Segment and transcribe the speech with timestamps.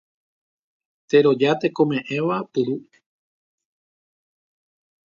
[1.09, 2.75] Teroja tekome'ẽva puru.